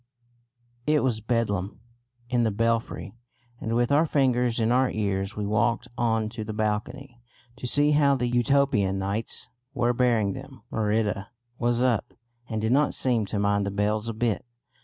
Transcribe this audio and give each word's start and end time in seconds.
It 0.87 1.03
was 1.03 1.21
bedlam 1.21 1.79
in 2.27 2.41
the 2.41 2.49
belfry, 2.49 3.13
and 3.59 3.75
with 3.75 3.91
our 3.91 4.07
fingers 4.07 4.59
in 4.59 4.71
our 4.71 4.89
ears 4.89 5.35
we 5.35 5.45
walked 5.45 5.87
on 5.95 6.27
to 6.29 6.43
the 6.43 6.55
balcony 6.55 7.21
to 7.57 7.67
see 7.67 7.91
how 7.91 8.15
the 8.15 8.27
Utopianites 8.27 9.49
were 9.75 9.93
bearing 9.93 10.33
them. 10.33 10.63
Merida 10.71 11.29
was 11.59 11.83
up, 11.83 12.15
and 12.49 12.59
did 12.59 12.71
not 12.71 12.95
seem 12.95 13.27
to 13.27 13.37
mind 13.37 13.63
the 13.63 13.69
bells 13.69 14.07
a 14.07 14.13
bit. 14.15 14.43